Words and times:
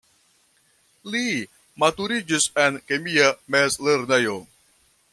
Li 1.15 1.21
maturiĝis 1.85 2.49
en 2.65 2.83
kemia 2.91 3.31
mezlernejo. 3.57 4.39